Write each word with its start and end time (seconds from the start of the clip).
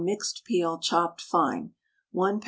mixed 0.03 0.41
peel, 0.45 0.79
chopped 0.79 1.21
fine, 1.21 1.69
1 2.11 2.37
lb. 2.37 2.39